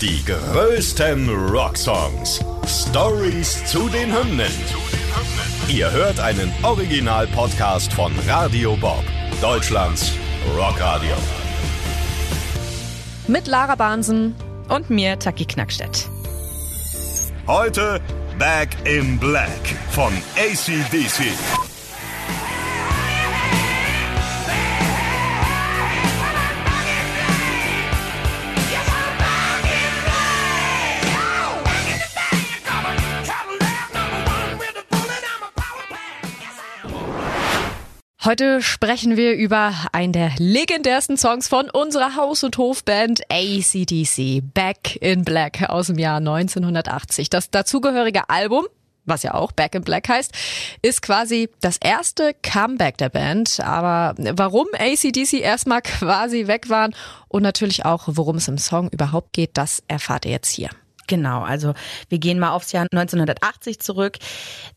Die 0.00 0.24
größten 0.24 1.28
Rocksongs. 1.50 2.42
Stories 2.66 3.62
zu 3.66 3.86
den 3.90 4.10
Hymnen. 4.10 4.50
Ihr 5.68 5.90
hört 5.90 6.18
einen 6.18 6.50
Original-Podcast 6.62 7.92
von 7.92 8.10
Radio 8.26 8.76
Bob, 8.76 9.04
Deutschlands 9.42 10.14
Rockradio. 10.56 11.14
Mit 13.28 13.46
Lara 13.46 13.74
Bahnsen 13.74 14.34
und 14.70 14.88
mir, 14.88 15.18
Taki 15.18 15.44
Knackstedt. 15.44 16.08
Heute 17.46 18.00
Back 18.38 18.70
in 18.86 19.18
Black 19.18 19.60
von 19.90 20.14
ACDC. 20.38 21.69
Heute 38.22 38.60
sprechen 38.60 39.16
wir 39.16 39.34
über 39.34 39.72
einen 39.92 40.12
der 40.12 40.32
legendärsten 40.36 41.16
Songs 41.16 41.48
von 41.48 41.70
unserer 41.70 42.16
Haus- 42.16 42.44
und 42.44 42.58
Hofband 42.58 43.22
ACDC, 43.30 44.42
Back 44.52 44.96
in 45.00 45.24
Black 45.24 45.70
aus 45.70 45.86
dem 45.86 45.96
Jahr 45.96 46.18
1980. 46.18 47.30
Das 47.30 47.50
dazugehörige 47.50 48.28
Album 48.28 48.66
was 49.06 49.22
ja 49.22 49.34
auch 49.34 49.50
Back 49.50 49.74
in 49.74 49.82
Black 49.82 50.08
heißt, 50.08 50.32
ist 50.82 51.02
quasi 51.02 51.48
das 51.60 51.78
erste 51.78 52.32
Comeback 52.42 52.98
der 52.98 53.08
Band. 53.08 53.58
Aber 53.58 54.14
warum 54.36 54.66
ACDC 54.78 55.40
erstmal 55.40 55.80
quasi 55.82 56.46
weg 56.46 56.68
waren 56.68 56.94
und 57.28 57.42
natürlich 57.42 57.86
auch, 57.86 58.04
worum 58.06 58.36
es 58.36 58.46
im 58.46 58.58
Song 58.58 58.88
überhaupt 58.90 59.32
geht, 59.32 59.50
das 59.54 59.82
erfahrt 59.88 60.26
ihr 60.26 60.32
jetzt 60.32 60.50
hier. 60.50 60.68
Genau, 61.10 61.42
also 61.42 61.74
wir 62.08 62.18
gehen 62.18 62.38
mal 62.38 62.52
aufs 62.52 62.70
Jahr 62.70 62.86
1980 62.88 63.80
zurück. 63.80 64.18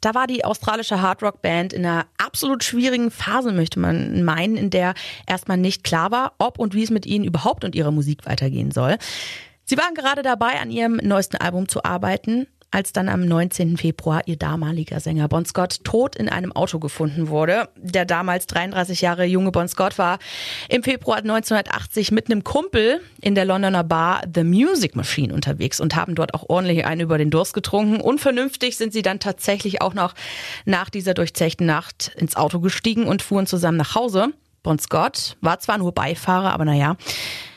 Da 0.02 0.16
war 0.16 0.26
die 0.26 0.44
australische 0.44 1.00
Hardrock-Band 1.00 1.74
in 1.74 1.86
einer 1.86 2.08
absolut 2.18 2.64
schwierigen 2.64 3.12
Phase, 3.12 3.52
möchte 3.52 3.80
man 3.80 4.24
meinen, 4.24 4.58
in 4.58 4.72
der 4.72 4.96
erstmal 5.28 5.58
nicht 5.58 5.84
klar 5.84 6.10
war, 6.10 6.34
ob 6.40 6.58
und 6.58 6.74
wie 6.74 6.82
es 6.82 6.90
mit 6.90 7.06
ihnen 7.06 7.24
überhaupt 7.24 7.64
und 7.64 7.76
ihrer 7.76 7.92
Musik 7.92 8.26
weitergehen 8.26 8.72
soll. 8.72 8.98
Sie 9.64 9.78
waren 9.78 9.94
gerade 9.94 10.24
dabei, 10.24 10.60
an 10.60 10.72
ihrem 10.72 10.96
neuesten 11.04 11.38
Album 11.38 11.70
zu 11.70 11.84
arbeiten 11.84 12.48
als 12.74 12.92
dann 12.92 13.08
am 13.08 13.24
19. 13.26 13.78
Februar 13.78 14.24
ihr 14.26 14.36
damaliger 14.36 15.00
Sänger 15.00 15.28
Bon 15.28 15.46
Scott 15.46 15.84
tot 15.84 16.16
in 16.16 16.28
einem 16.28 16.52
Auto 16.52 16.80
gefunden 16.80 17.28
wurde. 17.28 17.70
Der 17.78 18.04
damals 18.04 18.48
33 18.48 19.02
Jahre 19.02 19.26
junge 19.26 19.52
Bon 19.52 19.68
Scott 19.68 20.00
war 20.00 20.18
im 20.70 20.82
Februar 20.82 21.18
1980 21.18 22.12
mit 22.12 22.32
einem 22.32 22.44
Kumpel 22.44 23.00
in 23.22 23.36
der 23.36 23.46
Londoner 23.46 23.84
Bar 23.84 24.24
The 24.34 24.44
Music 24.44 24.96
Machine 24.96 25.34
unterwegs 25.34 25.80
und 25.80 25.96
haben 25.96 26.16
dort 26.16 26.34
auch 26.34 26.50
ordentlich 26.50 26.84
einen 26.86 27.02
über 27.02 27.20
den 27.20 27.30
Durst 27.30 27.54
getrunken. 27.54 28.02
Unvernünftig 28.02 28.76
sind 28.76 28.92
sie 28.92 29.04
dann 29.04 29.20
tatsächlich 29.20 29.84
auch 29.84 29.94
noch 29.94 30.16
nach 30.66 30.90
dieser 30.90 31.14
durchzechten 31.14 31.68
Nacht 31.68 32.12
ins 32.18 32.36
Auto 32.36 32.60
gestiegen 32.60 33.06
und 33.06 33.22
fuhren 33.22 33.46
zusammen 33.46 33.78
nach 33.78 33.94
Hause. 33.94 34.34
Bon 34.64 34.80
Scott 34.80 35.36
war 35.42 35.60
zwar 35.60 35.78
nur 35.78 35.92
Beifahrer, 35.92 36.54
aber 36.54 36.64
naja, 36.64 36.96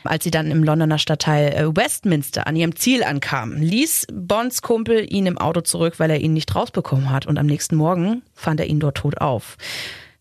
als 0.03 0.25
sie 0.25 0.33
dann 0.33 0.51
im 0.51 0.65
Londoner 0.65 0.99
Stadtteil 0.99 1.53
äh, 1.53 1.77
Westminster 1.77 2.49
an 2.49 2.57
ihrem 2.57 2.75
Ziel 2.75 3.05
ankamen, 3.05 3.63
ließ 3.63 4.09
Bonds 4.13 4.61
Kumpel 4.61 5.07
ihn 5.09 5.27
im 5.27 5.39
Auto 5.39 5.61
zurück, 5.61 5.95
weil 5.99 6.11
er 6.11 6.21
ihn 6.21 6.33
nicht 6.33 6.55
rausbekommen 6.55 7.11
hat. 7.11 7.27
Und 7.27 7.39
am 7.39 7.47
nächsten 7.47 7.77
Morgen 7.77 8.23
fand 8.35 8.59
er 8.59 8.67
ihn 8.67 8.81
dort 8.81 8.97
tot 8.97 9.19
auf. 9.19 9.57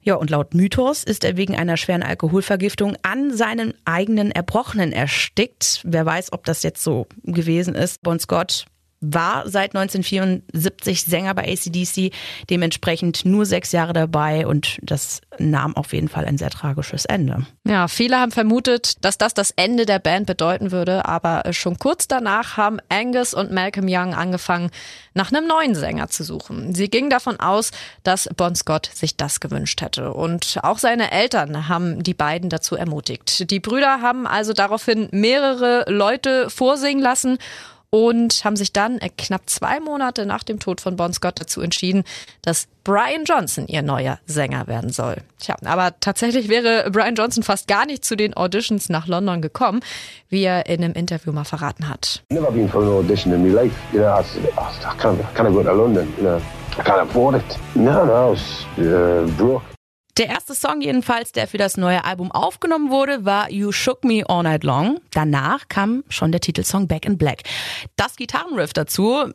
Ja, 0.02 0.14
und 0.14 0.30
laut 0.30 0.54
Mythos 0.54 1.04
ist 1.04 1.24
er 1.24 1.36
wegen 1.36 1.56
einer 1.56 1.78
schweren 1.78 2.04
Alkoholvergiftung 2.04 2.96
an 3.02 3.36
seinen 3.36 3.74
eigenen 3.86 4.30
Erbrochenen 4.30 4.92
erstickt. 4.92 5.82
Wer 5.84 6.06
weiß, 6.06 6.32
ob 6.32 6.46
das 6.46 6.62
jetzt 6.62 6.84
so 6.84 7.08
gewesen 7.24 7.74
ist. 7.74 8.04
Bon 8.04 8.20
Scott 8.20 8.68
war 9.14 9.48
seit 9.50 9.76
1974 9.76 11.04
Sänger 11.04 11.34
bei 11.34 11.52
ACDC, 11.52 12.12
dementsprechend 12.50 13.26
nur 13.26 13.46
sechs 13.46 13.72
Jahre 13.72 13.94
dabei 13.94 14.48
und 14.48 14.80
das 14.82 15.22
nahm 15.38 15.76
auf 15.76 15.94
jeden 15.94 16.08
Fall 16.08 16.26
ein 16.26 16.38
sehr 16.38 16.50
tragisches 16.50 17.06
Ende. 17.06 17.46
Ja, 17.68 17.88
viele 17.88 18.20
haben 18.20 18.32
vermutet, 18.32 19.04
dass 19.04 19.18
das 19.18 19.34
das 19.34 19.52
Ende 19.52 19.86
der 19.86 20.00
Band 20.00 20.28
bedeuten 20.28 20.72
würde, 20.72 21.06
aber 21.06 21.44
schon 21.52 21.78
kurz 21.78 22.08
danach 22.08 22.58
haben 22.58 22.80
Angus 22.90 23.34
und 23.34 23.52
Malcolm 23.52 23.88
Young 23.90 24.14
angefangen, 24.14 24.70
nach 25.14 25.32
einem 25.32 25.48
neuen 25.48 25.76
Sänger 25.76 26.10
zu 26.10 26.24
suchen. 26.24 26.76
Sie 26.76 26.90
gingen 26.90 27.10
davon 27.10 27.40
aus, 27.40 27.72
dass 28.04 28.30
Bon 28.36 28.56
Scott 28.56 28.90
sich 28.94 29.18
das 29.18 29.40
gewünscht 29.40 29.82
hätte 29.82 30.14
und 30.14 30.60
auch 30.64 30.78
seine 30.78 31.12
Eltern 31.12 31.68
haben 31.68 32.04
die 32.04 32.14
beiden 32.14 32.50
dazu 32.50 32.76
ermutigt. 32.76 33.50
Die 33.50 33.60
Brüder 33.60 34.02
haben 34.02 34.28
also 34.28 34.54
daraufhin 34.54 35.08
mehrere 35.12 35.86
Leute 35.88 36.50
vorsingen 36.50 37.02
lassen 37.02 37.38
und 37.96 38.44
haben 38.44 38.58
sich 38.58 38.74
dann 38.74 38.98
äh, 39.00 39.08
knapp 39.08 39.44
zwei 39.46 39.80
Monate 39.80 40.26
nach 40.26 40.44
dem 40.44 40.60
Tod 40.60 40.82
von 40.82 40.98
Bon 40.98 41.14
Scott 41.14 41.40
dazu 41.40 41.62
entschieden, 41.62 42.04
dass 42.42 42.68
Brian 42.84 43.24
Johnson 43.24 43.68
ihr 43.68 43.84
neuer 43.84 44.20
Sänger 44.26 44.68
werden 44.68 44.90
soll. 44.90 45.16
Tja, 45.40 45.56
aber 45.64 45.98
tatsächlich 46.02 46.50
wäre 46.50 46.92
Brian 46.92 47.16
Johnson 47.16 47.42
fast 47.42 47.70
gar 47.70 47.86
nicht 47.86 48.04
zu 48.04 48.18
den 48.18 48.36
Auditions 48.36 48.90
nach 48.90 49.08
London 49.08 49.42
gekommen, 49.42 49.80
wie 50.28 50.44
er 50.44 50.66
in 50.66 50.84
einem 50.84 50.94
Interview 50.94 51.32
mal 51.32 51.46
verraten 51.46 51.88
hat. 51.88 52.22
Never 52.32 52.52
been 52.52 52.68
for 52.68 52.82
an 52.82 52.90
audition 52.90 53.34
in 53.34 53.42
my 53.42 53.50
life. 53.50 53.74
You 53.94 54.00
know, 54.00 54.08
I, 54.08 54.20
I 54.20 55.02
can't, 55.02 55.18
I 55.18 55.34
can't 55.34 55.54
go 55.54 55.64
to 55.64 55.72
London. 55.72 56.14
You 56.18 56.24
know, 56.24 56.42
I 56.78 56.84
can't 56.84 57.02
afford 57.02 57.36
it. 57.36 57.60
No, 57.76 58.04
no, 58.06 58.12
I 58.12 58.30
was 58.32 58.66
uh, 58.78 59.26
broke. 59.38 59.75
Der 60.18 60.28
erste 60.28 60.56
Song 60.56 60.80
jedenfalls, 60.80 61.34
der 61.34 61.46
für 61.46 61.58
das 61.58 61.76
neue 61.76 62.06
Album 62.06 62.32
aufgenommen 62.32 62.90
wurde, 62.90 63.26
war 63.26 63.52
You 63.52 63.74
Shook 63.74 64.06
Me 64.06 64.24
All 64.26 64.44
Night 64.44 64.64
Long. 64.64 65.02
Danach 65.12 65.68
kam 65.68 66.06
schon 66.08 66.32
der 66.32 66.40
Titelsong 66.40 66.88
Back 66.88 67.06
in 67.06 67.18
Black. 67.18 67.42
Das 67.98 68.16
Gitarrenriff 68.16 68.72
dazu, 68.72 69.26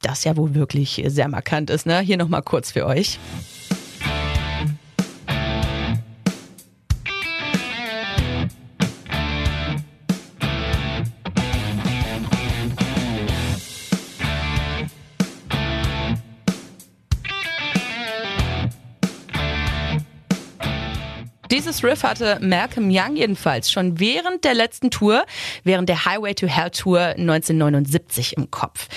das 0.00 0.22
ja 0.22 0.36
wohl 0.36 0.54
wirklich 0.54 1.02
sehr 1.06 1.26
markant 1.26 1.70
ist, 1.70 1.86
ne? 1.86 1.98
Hier 1.98 2.16
nochmal 2.16 2.42
kurz 2.42 2.70
für 2.70 2.86
euch. 2.86 3.18
Dieses 21.50 21.82
Riff 21.82 22.02
hatte 22.02 22.38
Malcolm 22.40 22.90
Young 22.90 23.16
jedenfalls 23.16 23.72
schon 23.72 23.98
während 23.98 24.44
der 24.44 24.52
letzten 24.52 24.90
Tour, 24.90 25.24
während 25.64 25.88
der 25.88 26.04
Highway 26.04 26.34
to 26.34 26.46
Hell 26.46 26.70
Tour 26.70 27.00
1979 27.00 28.36
im 28.36 28.50
Kopf. 28.50 28.88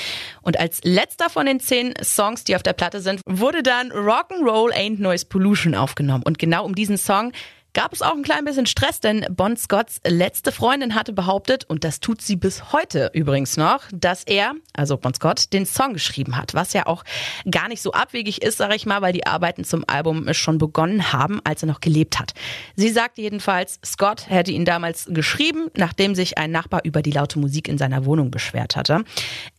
Und 0.41 0.59
als 0.59 0.81
letzter 0.84 1.29
von 1.29 1.45
den 1.45 1.62
zehn 1.62 1.94
Songs, 2.03 2.44
die 2.44 2.56
auf 2.56 2.63
der 2.63 2.73
Platte 2.73 3.00
sind, 3.00 3.22
wurde 3.25 3.63
dann 3.63 3.91
Rock'n'Roll 3.91 4.73
Ain't 4.73 5.01
Noise 5.01 5.28
Pollution 5.28 5.75
aufgenommen. 5.75 6.23
Und 6.25 6.39
genau 6.39 6.66
um 6.66 6.75
diesen 6.75 6.97
Song 6.97 7.31
gab 7.74 7.94
es 7.94 8.02
auch 8.02 8.14
ein 8.14 8.24
klein 8.24 8.46
bisschen 8.46 8.66
Stress, 8.66 9.00
denn 9.00 9.26
Bon 9.30 9.56
Scotts 9.56 10.02
letzte 10.06 10.52
Freundin 10.52 10.96
hatte 10.96 11.14
behauptet, 11.14 11.66
und 11.66 11.84
das 11.84 12.00
tut 12.00 12.22
sie 12.22 12.36
bis 12.36 12.74
heute 12.74 13.12
übrigens 13.14 13.58
noch, 13.58 13.84
dass 13.94 14.24
er, 14.24 14.54
also 14.74 14.98
Bon 14.98 15.14
Scott, 15.14 15.54
den 15.54 15.66
Song 15.66 15.94
geschrieben 15.94 16.38
hat, 16.38 16.54
was 16.54 16.74
ja 16.74 16.88
auch 16.88 17.04
gar 17.50 17.68
nicht 17.68 17.81
so 17.81 17.94
abwegig 17.94 18.42
ist, 18.42 18.58
sage 18.58 18.76
ich 18.76 18.86
mal, 18.86 19.02
weil 19.02 19.14
die 19.14 19.26
Arbeiten 19.26 19.64
zum 19.64 19.84
Album 19.88 20.34
schon 20.34 20.58
begonnen 20.58 21.14
haben, 21.14 21.40
als 21.44 21.64
er 21.64 21.68
noch 21.68 21.80
gelebt 21.80 22.20
hat. 22.20 22.34
Sie 22.76 22.90
sagte 22.90 23.22
jedenfalls, 23.22 23.80
Scott 23.86 24.30
hätte 24.30 24.52
ihn 24.52 24.66
damals 24.66 25.08
geschrieben, 25.10 25.68
nachdem 25.76 26.16
sich 26.16 26.38
ein 26.38 26.52
Nachbar 26.52 26.81
über 26.84 27.02
die 27.02 27.12
laute 27.12 27.40
Musik 27.40 27.68
in 27.68 27.78
seiner 27.78 28.06
Wohnung 28.06 28.31
beschwert 28.31 28.76
hatte. 28.76 29.04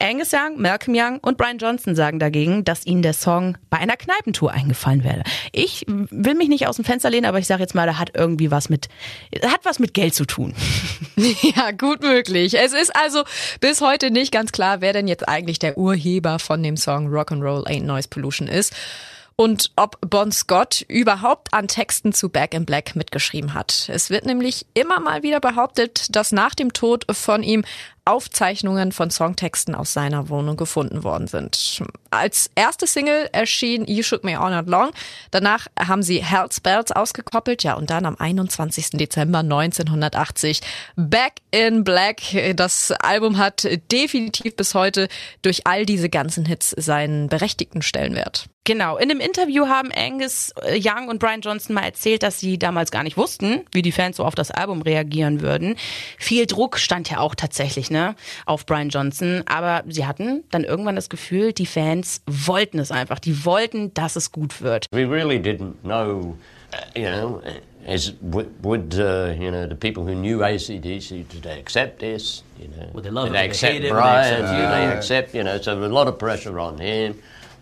Angus 0.01 0.33
Young, 0.33 0.61
Malcolm 0.61 0.97
Young 0.97 1.19
und 1.19 1.39
Brian 1.39 1.59
Johnson 1.59 1.95
sagen 1.95 2.19
dagegen, 2.19 2.65
dass 2.65 2.85
ihnen 2.87 3.03
der 3.03 3.15
Song 3.15 3.57
bei 3.71 3.79
einer 3.79 3.97
Kneipentour 3.97 4.53
eingefallen 4.53 5.05
wäre. 5.05 5.23
Ich 5.53 5.85
will 5.87 6.35
mich 6.35 6.49
nicht 6.49 6.67
aus 6.67 6.77
dem 6.77 6.85
Fenster 6.85 7.11
lehnen, 7.11 7.27
aber 7.27 7.39
ich 7.39 7.47
sage 7.47 7.63
jetzt 7.63 7.75
mal, 7.75 7.87
da 7.87 7.99
hat 8.03 8.11
irgendwie 8.15 8.51
was 8.51 8.69
mit, 8.69 8.89
hat 9.43 9.65
was 9.65 9.79
mit 9.79 9.95
Geld 9.95 10.15
zu 10.15 10.27
tun. 10.27 10.55
Ja, 11.55 11.73
gut 11.73 12.03
möglich. 12.03 12.59
Es 12.59 12.73
ist 12.73 12.95
also 12.97 13.25
bis 13.61 13.81
heute 13.81 14.11
nicht 14.11 14.33
ganz 14.33 14.51
klar, 14.51 14.81
wer 14.81 14.93
denn 14.93 15.07
jetzt 15.07 15.29
eigentlich 15.29 15.59
der 15.59 15.77
Urheber 15.77 16.39
von 16.39 16.63
dem 16.63 16.77
Song 16.77 17.09
Rock'n'Roll 17.09 17.67
Ain't 17.67 17.85
Noise 17.85 18.09
Pollution 18.09 18.49
ist 18.49 18.75
und 19.37 19.71
ob 19.77 19.99
Bon 20.01 20.31
Scott 20.33 20.85
überhaupt 20.89 21.53
an 21.53 21.69
Texten 21.69 22.13
zu 22.13 22.29
Back 22.29 22.55
in 22.55 22.65
Black 22.65 22.97
mitgeschrieben 22.97 23.55
hat. 23.55 23.89
Es 23.89 24.11
wird 24.11 24.27
nämlich 24.27 24.67
immer 24.75 25.01
mal 25.01 25.23
wieder 25.23 25.41
behauptet, 25.41 26.15
dass 26.15 26.33
nach 26.33 26.55
dem 26.55 26.73
Tod 26.73 27.05
von 27.11 27.43
ihm 27.43 27.65
Aufzeichnungen 28.05 28.93
von 28.93 29.11
Songtexten 29.11 29.75
aus 29.75 29.93
seiner 29.93 30.29
Wohnung 30.29 30.57
gefunden 30.57 31.05
worden 31.05 31.29
sind. 31.29 31.83
Als 32.11 32.51
erste 32.55 32.87
Single 32.87 33.29
erschien 33.33 33.87
You 33.87 34.03
Shook 34.03 34.25
Me 34.25 34.39
All 34.39 34.51
Night 34.51 34.67
Long. 34.67 34.91
Danach 35.31 35.69
haben 35.79 36.03
sie 36.03 36.23
Hell's 36.23 36.61
Bells 36.61 36.93
ausgekoppelt. 36.93 37.63
Ja, 37.63 37.75
und 37.75 37.91
dann 37.91 38.05
am 38.05 38.17
21. 38.19 38.91
Dezember 38.91 39.39
1980 39.39 40.61
Back 40.97 41.35
in 41.53 41.85
Black. 41.85 42.21
Das 42.57 42.93
Album 42.93 43.39
hat 43.39 43.69
definitiv 43.91 44.57
bis 44.57 44.75
heute 44.75 45.09
durch 45.43 45.67
all 45.67 45.87
diese 45.87 46.09
ganzen 46.09 46.45
Hits 46.45 46.71
seinen 46.77 47.29
berechtigten 47.29 47.83
Stellenwert. 47.83 48.47
Genau. 48.65 48.97
In 48.97 49.09
dem 49.09 49.19
Interview 49.19 49.67
haben 49.67 49.91
Angus 49.93 50.53
Young 50.65 51.09
und 51.09 51.19
Brian 51.19 51.41
Johnson 51.41 51.75
mal 51.75 51.83
erzählt, 51.83 52.23
dass 52.23 52.39
sie 52.39 52.59
damals 52.59 52.93
gar 52.93 53.03
nicht 53.03 53.17
wussten, 53.17 53.63
wie 53.73 53.83
die 53.83 53.91
Fans 53.91 54.19
so 54.19 54.25
auf 54.25 54.37
das 54.37 54.53
Album 54.53 54.83
reagieren 54.83 55.41
würden. 55.41 55.77
Viel 56.17 56.47
Druck 56.47 56.79
stand 56.79 57.11
ja 57.11 57.19
auch 57.19 57.35
tatsächlich 57.35 57.91
ne, 57.93 58.17
auf 58.47 58.67
Brian 58.67 58.89
Johnson. 58.89 59.43
Aber 59.47 59.85
sie 59.89 60.05
hatten 60.07 60.43
dann 60.51 60.65
irgendwann 60.65 60.97
das 60.97 61.09
Gefühl, 61.09 61.53
die 61.53 61.67
Fans 61.67 62.23
wollten 62.27 62.79
es 62.81 62.91
einfach. 62.91 63.19
Die 63.21 63.45
wollten, 63.45 63.95
dass 63.95 64.17
es 64.17 64.33
gut 64.33 64.61
wird. 64.63 64.87
We 64.93 65.05
really 65.09 65.39
didn't 65.39 65.75
know, 65.83 66.37
uh, 66.73 66.99
you 66.99 67.07
know, 67.07 67.41
as 67.87 68.13
would, 68.21 68.95
uh, 68.99 69.33
you 69.39 69.51
know 69.51 69.67
the 69.69 69.75
people 69.75 70.03
who 70.05 70.15
knew 70.15 70.43
ACDC 70.43 71.29
did 71.29 71.43
they 71.43 71.59
accept 71.59 72.01
this? 72.01 72.43
You 72.59 72.69
know, 72.69 72.89
Would 72.95 73.05
they 73.05 73.11
love 73.11 73.29
did 73.29 73.35
it? 73.35 73.39
they 73.39 73.43
Would 73.43 73.43
they 73.43 73.49
accept 73.49 73.73
hate 73.73 73.79
it? 73.79 73.83
They 73.83 73.91
Brian? 73.91 74.35
accept- 74.35 74.53
Do 74.53 74.69
they 74.69 74.97
accept? 74.97 75.35
You 75.35 75.43
know, 75.45 75.59
so 75.61 75.73
a 75.73 75.87
lot 75.89 76.09
of 76.09 76.19
pressure 76.19 76.59
on 76.59 76.79
him. 76.79 77.15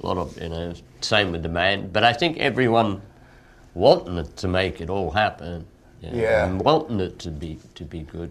A 0.02 0.06
lot 0.06 0.16
of 0.18 0.36
you 0.40 0.48
know, 0.48 0.72
same 1.00 1.32
with 1.32 1.42
the 1.42 1.48
band. 1.48 1.92
But 1.92 2.04
I 2.04 2.12
think 2.14 2.38
everyone 2.38 3.00
wanting 3.74 4.18
it 4.18 4.36
to 4.38 4.48
make 4.48 4.80
it 4.80 4.90
all 4.90 5.10
happen. 5.10 5.64
you 6.02 6.10
know, 6.10 6.16
Yeah. 6.18 6.46
and 6.46 6.62
wanting 6.62 6.98
it 7.00 7.18
to 7.20 7.30
be 7.30 7.58
to 7.74 7.84
be 7.84 8.00
good. 8.00 8.30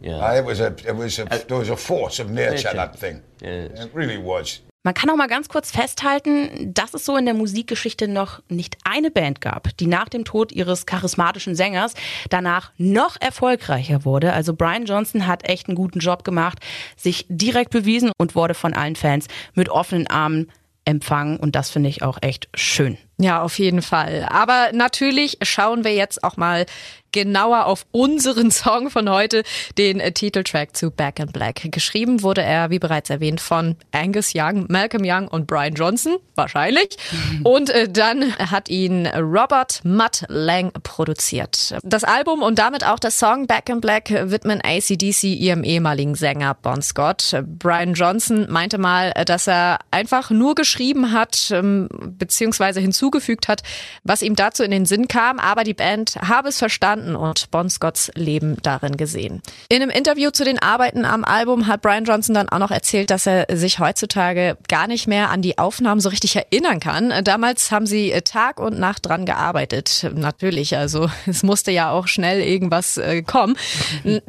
Yeah. 0.00 0.18
Uh, 0.18 0.38
it 0.38 0.46
was 0.46 0.60
a, 0.60 0.68
it 0.68 0.96
was 0.96 1.18
a, 1.18 1.24
there 1.24 1.58
was 1.58 1.70
a 1.70 1.76
force 1.76 2.20
of 2.20 2.30
nature, 2.30 2.72
that 2.74 2.98
thing. 2.98 3.22
Yes. 3.42 3.84
It 3.84 3.90
really 3.94 4.18
was. 4.18 4.60
Man 4.84 4.94
kann 4.94 5.10
auch 5.10 5.16
mal 5.16 5.26
ganz 5.26 5.48
kurz 5.48 5.70
festhalten, 5.70 6.72
dass 6.72 6.94
es 6.94 7.04
so 7.04 7.16
in 7.16 7.24
der 7.24 7.34
Musikgeschichte 7.34 8.06
noch 8.06 8.40
nicht 8.48 8.78
eine 8.84 9.10
Band 9.10 9.40
gab, 9.40 9.76
die 9.76 9.86
nach 9.86 10.08
dem 10.08 10.24
Tod 10.24 10.52
ihres 10.52 10.86
charismatischen 10.86 11.56
Sängers 11.56 11.94
danach 12.30 12.70
noch 12.78 13.16
erfolgreicher 13.20 14.04
wurde. 14.04 14.32
Also 14.32 14.54
Brian 14.54 14.86
Johnson 14.86 15.26
hat 15.26 15.46
echt 15.48 15.68
einen 15.68 15.74
guten 15.74 15.98
Job 15.98 16.22
gemacht, 16.22 16.60
sich 16.96 17.26
direkt 17.28 17.70
bewiesen 17.70 18.12
und 18.18 18.36
wurde 18.36 18.54
von 18.54 18.72
allen 18.72 18.96
Fans 18.96 19.26
mit 19.54 19.68
offenen 19.68 20.06
Armen 20.06 20.50
empfangen. 20.84 21.38
Und 21.38 21.56
das 21.56 21.70
finde 21.70 21.88
ich 21.88 22.02
auch 22.02 22.18
echt 22.22 22.48
schön. 22.54 22.96
Ja, 23.20 23.42
auf 23.42 23.58
jeden 23.58 23.82
Fall. 23.82 24.26
Aber 24.30 24.70
natürlich 24.72 25.38
schauen 25.42 25.82
wir 25.82 25.92
jetzt 25.92 26.22
auch 26.22 26.36
mal 26.36 26.66
genauer 27.12 27.66
auf 27.66 27.86
unseren 27.90 28.50
Song 28.52 28.90
von 28.90 29.08
heute, 29.08 29.42
den 29.76 30.00
äh, 30.00 30.12
Titeltrack 30.12 30.76
zu 30.76 30.90
Back 30.90 31.18
in 31.18 31.26
Black. 31.28 31.60
Geschrieben 31.70 32.22
wurde 32.22 32.42
er, 32.42 32.70
wie 32.70 32.78
bereits 32.78 33.10
erwähnt, 33.10 33.40
von 33.40 33.76
Angus 33.92 34.32
Young, 34.34 34.66
Malcolm 34.68 35.02
Young 35.04 35.28
und 35.28 35.46
Brian 35.46 35.74
Johnson, 35.74 36.16
wahrscheinlich. 36.34 36.96
Und 37.44 37.70
äh, 37.70 37.88
dann 37.88 38.36
hat 38.36 38.68
ihn 38.68 39.06
Robert 39.06 39.84
Mutt 39.84 40.24
Lang 40.28 40.72
produziert. 40.82 41.76
Das 41.82 42.04
Album 42.04 42.42
und 42.42 42.58
damit 42.58 42.84
auch 42.84 42.98
der 42.98 43.10
Song 43.10 43.46
Back 43.46 43.68
in 43.68 43.80
Black 43.80 44.10
widmen 44.10 44.60
ACDC 44.62 45.24
ihrem 45.24 45.64
ehemaligen 45.64 46.14
Sänger 46.14 46.54
Bon 46.54 46.82
Scott. 46.82 47.42
Brian 47.58 47.94
Johnson 47.94 48.46
meinte 48.50 48.78
mal, 48.78 49.12
äh, 49.14 49.24
dass 49.24 49.46
er 49.46 49.78
einfach 49.90 50.30
nur 50.30 50.54
geschrieben 50.54 51.12
hat, 51.12 51.50
ähm, 51.52 51.88
beziehungsweise 52.18 52.80
hinzugefügt 53.08 53.48
hat, 53.48 53.62
was 54.04 54.22
ihm 54.22 54.36
dazu 54.36 54.62
in 54.62 54.70
den 54.70 54.86
Sinn 54.86 55.08
kam, 55.08 55.38
aber 55.38 55.64
die 55.64 55.74
Band 55.74 56.16
habe 56.16 56.48
es 56.48 56.58
verstanden 56.58 57.16
und 57.16 57.50
Bon 57.50 57.70
Scotts 57.70 58.10
Leben 58.14 58.56
darin 58.62 58.96
gesehen. 58.96 59.42
In 59.68 59.82
einem 59.82 59.90
Interview 59.90 60.30
zu 60.30 60.44
den 60.44 60.58
Arbeiten 60.58 61.04
am 61.04 61.24
Album 61.24 61.66
hat 61.66 61.82
Brian 61.82 62.04
Johnson 62.04 62.34
dann 62.34 62.48
auch 62.48 62.58
noch 62.58 62.70
erzählt, 62.70 63.10
dass 63.10 63.26
er 63.26 63.46
sich 63.56 63.78
heutzutage 63.78 64.56
gar 64.68 64.86
nicht 64.86 65.06
mehr 65.06 65.30
an 65.30 65.42
die 65.42 65.58
Aufnahmen 65.58 66.00
so 66.00 66.08
richtig 66.10 66.36
erinnern 66.36 66.80
kann. 66.80 67.12
Damals 67.24 67.70
haben 67.70 67.86
sie 67.86 68.12
Tag 68.24 68.60
und 68.60 68.78
Nacht 68.78 69.06
dran 69.06 69.24
gearbeitet. 69.24 70.10
Natürlich, 70.14 70.76
also 70.76 71.08
es 71.26 71.42
musste 71.42 71.70
ja 71.70 71.90
auch 71.90 72.06
schnell 72.08 72.40
irgendwas 72.40 72.98
äh, 72.98 73.22
kommen. 73.22 73.56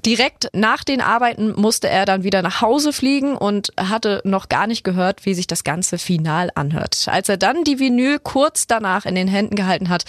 Direkt 0.06 0.50
nach 0.54 0.84
den 0.84 1.02
Arbeiten 1.02 1.54
musste 1.60 1.90
er 1.90 2.06
dann 2.06 2.24
wieder 2.24 2.42
nach 2.42 2.62
Hause 2.62 2.94
fliegen 2.94 3.36
und 3.36 3.74
hatte 3.78 4.22
noch 4.24 4.50
gar 4.50 4.68
nicht 4.68 4.84
gehört, 4.84 5.26
wie 5.26 5.34
sich 5.34 5.48
das 5.48 5.64
Ganze 5.64 5.98
final 5.98 6.50
anhört. 6.56 7.08
Als 7.08 7.30
er 7.30 7.38
dann 7.38 7.64
die 7.64 7.80
Vinyl 7.80 8.20
kurz 8.20 8.68
danach 8.70 9.06
in 9.06 9.16
den 9.16 9.28
Händen 9.28 9.56
gehalten 9.56 9.90
hat, 9.90 10.06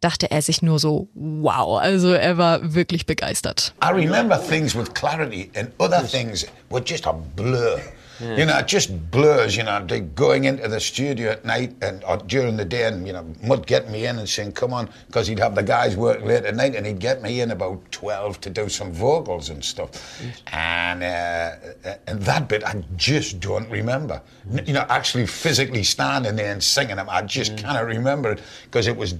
dachte 0.00 0.30
er 0.30 0.42
sich 0.42 0.62
nur 0.62 0.78
so, 0.78 1.08
wow, 1.14 1.80
also 1.80 2.12
er 2.12 2.36
war 2.36 2.74
wirklich 2.74 3.06
begeistert. 3.06 3.72
I 3.82 3.88
remember 3.88 4.40
things 4.40 4.74
with 4.74 4.92
clarity, 4.94 5.50
and 5.56 5.70
other 5.78 6.04
things 6.04 6.46
were 6.70 6.82
just 6.84 7.06
a 7.06 7.12
blur. 7.12 7.80
You 8.22 8.46
know, 8.46 8.58
it 8.58 8.68
just 8.68 9.10
blurs. 9.10 9.56
You 9.56 9.64
know, 9.64 9.84
going 10.14 10.44
into 10.44 10.68
the 10.68 10.80
studio 10.80 11.30
at 11.30 11.44
night 11.44 11.74
and 11.82 12.04
or 12.04 12.18
during 12.18 12.56
the 12.56 12.64
day, 12.64 12.84
and 12.86 13.06
you 13.06 13.12
know, 13.12 13.26
Mud 13.42 13.66
getting 13.66 13.90
me 13.90 14.06
in 14.06 14.18
and 14.18 14.28
saying, 14.28 14.52
"Come 14.52 14.72
on," 14.72 14.88
because 15.08 15.26
he'd 15.26 15.38
have 15.38 15.54
the 15.54 15.62
guys 15.62 15.96
work 15.96 16.22
late 16.22 16.44
at 16.44 16.54
night, 16.54 16.76
and 16.76 16.86
he'd 16.86 17.00
get 17.00 17.22
me 17.22 17.40
in 17.40 17.50
about 17.50 17.80
twelve 17.90 18.40
to 18.42 18.50
do 18.50 18.68
some 18.68 18.92
vocals 18.92 19.50
and 19.50 19.64
stuff. 19.64 20.22
And 20.52 21.02
uh, 21.02 21.98
and 22.06 22.22
that 22.22 22.48
bit, 22.48 22.64
I 22.64 22.82
just 22.96 23.40
don't 23.40 23.68
remember. 23.70 24.22
You 24.64 24.74
know, 24.74 24.86
actually 24.88 25.26
physically 25.26 25.82
standing 25.82 26.36
there 26.36 26.52
and 26.52 26.62
singing 26.62 26.96
them, 26.96 27.08
I 27.10 27.22
just 27.22 27.56
cannot 27.56 27.86
remember 27.86 28.32
it 28.32 28.40
because 28.64 28.86
it 28.86 28.96
was 28.96 29.14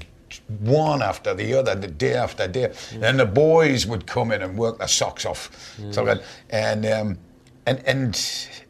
one 0.61 1.03
after 1.03 1.35
the 1.35 1.55
other, 1.55 1.75
the 1.75 1.89
day 1.89 2.15
after 2.15 2.49
day. 2.49 2.73
And 3.01 3.19
the 3.19 3.27
boys 3.27 3.87
would 3.87 4.07
come 4.07 4.33
in 4.33 4.43
and 4.43 4.57
work 4.57 4.79
their 4.79 4.89
socks 4.89 5.27
off. 5.27 5.51
So 5.91 6.07
and, 6.51 6.87
um, 6.87 7.19
and, 7.67 7.79
and 7.87 8.17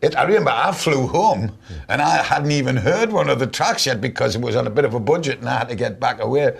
it, 0.02 0.16
I 0.16 0.24
remember 0.24 0.50
I 0.50 0.70
flew 0.72 1.06
home 1.06 1.56
and 1.88 2.02
I 2.02 2.22
hadn't 2.22 2.50
even 2.50 2.76
heard 2.76 3.10
one 3.10 3.30
of 3.30 3.38
the 3.38 3.46
tracks 3.46 3.86
yet 3.86 4.00
because 4.00 4.36
it 4.36 4.42
was 4.42 4.54
on 4.56 4.66
a 4.66 4.70
bit 4.70 4.84
of 4.84 4.92
a 4.94 5.00
budget 5.00 5.38
and 5.38 5.48
I 5.48 5.58
had 5.58 5.68
to 5.70 5.74
get 5.76 5.98
back 5.98 6.20
away. 6.20 6.58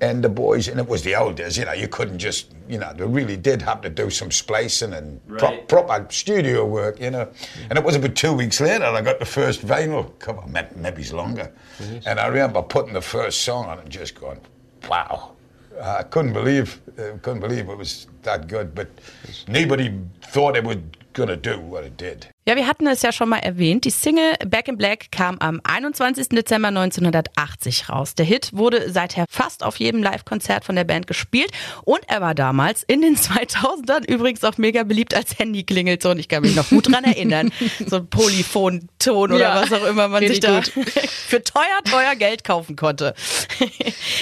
And 0.00 0.24
the 0.24 0.28
boys, 0.30 0.68
and 0.68 0.78
it 0.80 0.86
was 0.88 1.02
the 1.02 1.14
old 1.14 1.36
days, 1.36 1.58
you 1.58 1.64
know, 1.66 1.72
you 1.72 1.88
couldn't 1.88 2.18
just, 2.18 2.52
you 2.68 2.78
know, 2.78 2.92
they 2.94 3.04
really 3.04 3.36
did 3.36 3.60
have 3.62 3.80
to 3.82 3.90
do 3.90 4.08
some 4.10 4.30
splicing 4.30 4.94
and 4.94 5.20
pro- 5.26 5.48
Right. 5.50 5.68
proper 5.68 6.06
studio 6.10 6.64
work, 6.64 7.00
you 7.00 7.10
know. 7.10 7.28
And 7.68 7.78
it 7.78 7.84
was 7.84 7.96
about 7.96 8.14
two 8.14 8.32
weeks 8.32 8.60
later 8.60 8.84
I 8.84 9.02
got 9.02 9.18
the 9.18 9.26
first 9.26 9.60
vinyl 9.66 10.18
cover, 10.18 10.46
may- 10.46 10.68
maybe 10.76 11.02
it's 11.02 11.12
longer. 11.12 11.52
And 12.06 12.18
I 12.18 12.28
remember 12.28 12.62
putting 12.62 12.94
the 12.94 13.02
first 13.02 13.42
song 13.42 13.66
on 13.66 13.78
and 13.80 13.90
just 13.90 14.14
going, 14.14 14.40
wow. 14.88 15.32
I 15.82 16.04
couldn't 16.04 16.32
believe, 16.32 16.80
uh, 16.98 17.18
couldn't 17.20 17.40
believe 17.40 17.68
it 17.68 17.76
was 17.76 18.06
that 18.22 18.46
good. 18.46 18.74
But 18.76 18.88
nobody 19.48 19.92
thought 20.22 20.56
it 20.56 20.62
was 20.62 20.76
going 21.14 21.28
to 21.28 21.36
do 21.36 21.58
what 21.60 21.84
it 21.84 21.96
did. 21.96 22.33
Ja, 22.46 22.56
wir 22.56 22.66
hatten 22.66 22.86
es 22.86 23.00
ja 23.00 23.10
schon 23.10 23.30
mal 23.30 23.38
erwähnt. 23.38 23.86
Die 23.86 23.90
Single 23.90 24.34
Back 24.46 24.68
in 24.68 24.76
Black 24.76 25.10
kam 25.10 25.38
am 25.38 25.62
21. 25.64 26.28
Dezember 26.28 26.68
1980 26.68 27.88
raus. 27.88 28.14
Der 28.16 28.26
Hit 28.26 28.50
wurde 28.52 28.92
seither 28.92 29.24
fast 29.30 29.62
auf 29.64 29.78
jedem 29.78 30.02
Live-Konzert 30.02 30.66
von 30.66 30.76
der 30.76 30.84
Band 30.84 31.06
gespielt 31.06 31.50
und 31.84 32.00
er 32.06 32.20
war 32.20 32.34
damals 32.34 32.82
in 32.82 33.00
den 33.00 33.16
2000ern 33.16 34.06
übrigens 34.06 34.44
auch 34.44 34.58
mega 34.58 34.82
beliebt 34.82 35.14
als 35.14 35.38
Handy-Klingelton. 35.38 36.18
Ich 36.18 36.28
kann 36.28 36.42
mich 36.42 36.54
noch 36.54 36.68
gut 36.68 36.92
dran 36.92 37.04
erinnern. 37.04 37.50
So 37.86 37.96
ein 37.96 38.06
Polyphon-Ton 38.08 39.32
oder 39.32 39.40
Ja, 39.40 39.62
was 39.62 39.72
auch 39.72 39.86
immer 39.86 40.08
man 40.08 40.26
sich 40.26 40.40
da 40.40 40.60
für 41.08 41.42
teuer, 41.42 41.62
teuer 41.84 42.14
Geld 42.14 42.44
kaufen 42.44 42.76
konnte. 42.76 43.14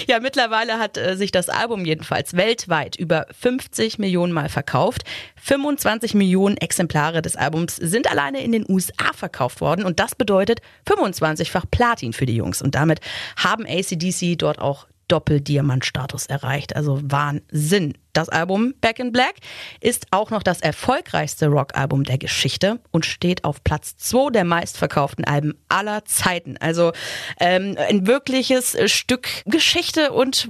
ja, 0.07 0.21
mittlerweile 0.21 0.79
hat 0.79 0.97
äh, 0.97 1.17
sich 1.17 1.33
das 1.33 1.49
Album 1.49 1.85
jedenfalls 1.85 2.37
weltweit 2.37 2.97
über 2.97 3.27
50 3.41 3.99
Millionen 3.99 4.33
Mal 4.33 4.49
verkauft. 4.49 5.03
25 5.43 6.15
Millionen 6.15 6.57
Exemplare 6.57 7.21
des 7.21 7.37
Albums 7.37 7.77
sind 7.77 8.07
alleine 8.13 8.43
in 8.43 8.53
den 8.53 8.65
USA 8.69 9.13
verkauft 9.15 9.61
worden 9.61 9.85
und 9.85 9.99
das 9.99 10.15
bedeutet 10.15 10.61
25-fach 10.87 11.65
Platin 11.71 12.13
für 12.13 12.27
die 12.27 12.37
Jungs. 12.37 12.63
Und 12.63 12.75
damit 12.75 13.01
haben 13.37 13.67
ACDC 13.67 14.39
dort 14.39 14.59
auch 14.59 14.87
Doppeldiamantstatus 15.09 16.27
erreicht. 16.27 16.75
Also 16.75 16.99
Wahnsinn. 17.03 17.95
Das 18.15 18.29
Album 18.29 18.75
Back 18.81 18.99
in 18.99 19.13
Black 19.13 19.35
ist 19.81 20.07
auch 20.11 20.31
noch 20.31 20.43
das 20.43 20.61
erfolgreichste 20.61 21.49
Rockalbum 21.49 22.05
der 22.05 22.19
Geschichte 22.19 22.79
und 22.91 23.05
steht 23.05 23.45
auf 23.45 23.63
Platz 23.65 23.97
2 23.97 24.31
der 24.31 24.45
meistverkauften 24.45 25.25
Alben 25.25 25.55
aller 25.69 26.05
Zeiten. 26.05 26.57
Also 26.59 26.93
ähm, 27.41 27.77
ein 27.79 28.07
wirkliches 28.07 28.77
Stück 28.91 29.29
Geschichte 29.47 30.13
und 30.13 30.49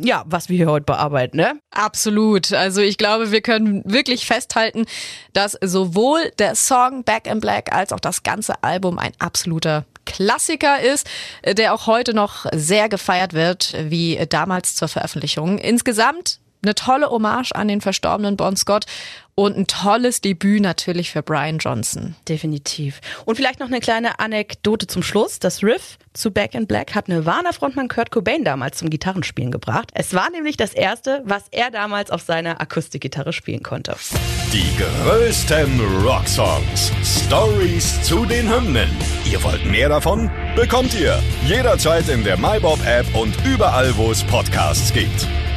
ja, 0.00 0.24
was 0.26 0.48
wir 0.48 0.56
hier 0.56 0.68
heute 0.68 0.84
bearbeiten, 0.84 1.36
ne? 1.36 1.60
Absolut. 1.70 2.52
Also 2.52 2.80
ich 2.80 2.98
glaube, 2.98 3.30
wir 3.30 3.40
können 3.40 3.82
wirklich 3.84 4.26
festhalten, 4.26 4.86
dass 5.32 5.58
sowohl 5.62 6.30
der 6.38 6.54
Song 6.54 7.04
Back 7.04 7.26
in 7.26 7.40
Black 7.40 7.72
als 7.72 7.92
auch 7.92 8.00
das 8.00 8.22
ganze 8.22 8.62
Album 8.62 8.98
ein 8.98 9.12
absoluter 9.18 9.84
Klassiker 10.04 10.80
ist, 10.80 11.08
der 11.44 11.74
auch 11.74 11.86
heute 11.86 12.14
noch 12.14 12.46
sehr 12.52 12.88
gefeiert 12.88 13.34
wird, 13.34 13.74
wie 13.78 14.18
damals 14.28 14.74
zur 14.74 14.88
Veröffentlichung. 14.88 15.58
Insgesamt 15.58 16.40
eine 16.64 16.74
tolle 16.74 17.10
Hommage 17.10 17.52
an 17.52 17.68
den 17.68 17.80
verstorbenen 17.80 18.36
Bon 18.36 18.56
Scott 18.56 18.86
und 19.34 19.56
ein 19.56 19.66
tolles 19.66 20.20
Debüt 20.20 20.60
natürlich 20.60 21.10
für 21.10 21.22
Brian 21.22 21.58
Johnson. 21.58 22.14
Definitiv. 22.28 23.00
Und 23.24 23.36
vielleicht 23.36 23.60
noch 23.60 23.68
eine 23.68 23.80
kleine 23.80 24.18
Anekdote 24.18 24.86
zum 24.86 25.02
Schluss. 25.02 25.38
Das 25.38 25.62
Riff 25.62 25.98
zu 26.12 26.30
Back 26.30 26.54
in 26.54 26.66
Black 26.66 26.94
hat 26.94 27.08
Nirvana-Frontmann 27.08 27.88
Kurt 27.88 28.10
Cobain 28.10 28.44
damals 28.44 28.78
zum 28.78 28.90
Gitarrenspielen 28.90 29.50
gebracht. 29.50 29.90
Es 29.94 30.12
war 30.12 30.30
nämlich 30.30 30.56
das 30.56 30.74
erste, 30.74 31.22
was 31.24 31.44
er 31.50 31.70
damals 31.70 32.10
auf 32.10 32.22
seiner 32.22 32.60
Akustikgitarre 32.60 33.32
spielen 33.32 33.62
konnte. 33.62 33.96
Die 34.52 34.66
größten 34.76 35.80
Rocksongs. 36.04 36.92
Stories 37.02 38.02
zu 38.02 38.26
den 38.26 38.52
Hymnen. 38.54 38.90
Ihr 39.30 39.42
wollt 39.42 39.64
mehr 39.64 39.88
davon? 39.88 40.30
Bekommt 40.54 40.94
ihr 40.94 41.18
jederzeit 41.46 42.08
in 42.08 42.22
der 42.22 42.36
MyBob-App 42.36 43.14
und 43.14 43.34
überall, 43.46 43.96
wo 43.96 44.10
es 44.10 44.22
Podcasts 44.24 44.92
gibt. 44.92 45.26